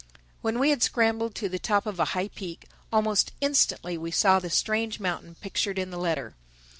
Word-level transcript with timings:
When 0.41 0.57
we 0.57 0.71
had 0.71 0.81
scrambled 0.81 1.35
to 1.35 1.47
the 1.47 1.59
top 1.59 1.85
of 1.85 1.99
a 1.99 2.05
high 2.15 2.29
peak, 2.29 2.67
almost 2.91 3.33
instantly 3.39 3.99
we 3.99 4.09
saw 4.09 4.39
the 4.39 4.49
strange 4.49 4.99
mountain 4.99 5.35
pictured 5.35 5.77
in 5.77 5.91
the 5.91 5.99
letter. 5.99 6.33